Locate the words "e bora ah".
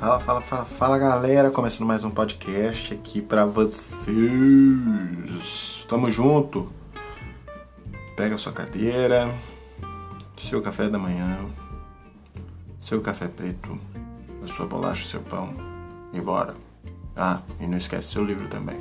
16.14-17.42